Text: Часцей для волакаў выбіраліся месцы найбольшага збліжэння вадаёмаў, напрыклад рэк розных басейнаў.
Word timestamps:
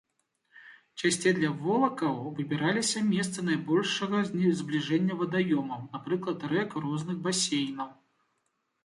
Часцей 1.01 1.33
для 1.39 1.49
волакаў 1.65 2.15
выбіраліся 2.37 3.03
месцы 3.09 3.39
найбольшага 3.49 4.21
збліжэння 4.63 5.19
вадаёмаў, 5.21 5.85
напрыклад 5.97 6.39
рэк 6.55 6.69
розных 6.87 7.17
басейнаў. 7.29 7.89